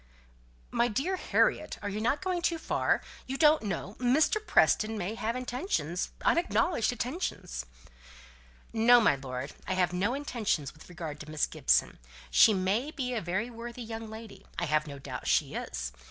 [0.71, 3.03] "My dear Harriet, are not you going too far?
[3.27, 4.43] You don't know Mr.
[4.43, 7.67] Preston may have intentions unacknowledged intentions."
[8.73, 9.53] "No, my lord.
[9.67, 11.99] I have no intentions with regard to Miss Gibson.
[12.31, 15.91] She may be a very worthy young lady I have no doubt she is.